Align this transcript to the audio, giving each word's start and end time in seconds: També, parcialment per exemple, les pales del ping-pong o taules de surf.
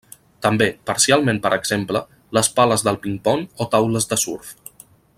També, 0.45 0.67
parcialment 0.89 1.41
per 1.43 1.51
exemple, 1.57 2.01
les 2.39 2.49
pales 2.61 2.87
del 2.89 2.99
ping-pong 3.07 3.47
o 3.67 3.69
taules 3.77 4.11
de 4.15 4.21
surf. 4.27 4.55